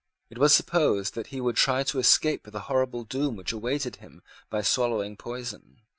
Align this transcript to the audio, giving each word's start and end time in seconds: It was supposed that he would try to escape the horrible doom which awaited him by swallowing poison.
It 0.31 0.39
was 0.39 0.51
supposed 0.51 1.13
that 1.13 1.27
he 1.27 1.39
would 1.39 1.55
try 1.55 1.83
to 1.83 1.99
escape 1.99 2.45
the 2.51 2.61
horrible 2.61 3.03
doom 3.03 3.35
which 3.35 3.51
awaited 3.51 3.97
him 3.97 4.23
by 4.49 4.63
swallowing 4.63 5.15
poison. 5.15 5.81